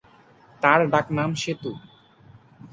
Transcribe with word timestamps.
তার 0.61 0.79
ডাকনাম 0.93 1.31
'সেতু'। 1.35 1.79